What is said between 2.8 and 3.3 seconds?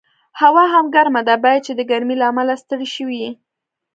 شوي